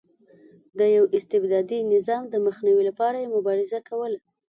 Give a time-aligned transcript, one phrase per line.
[0.79, 4.19] د یوه استبدادي نظام د مخنیوي لپاره یې مبارزه کوله.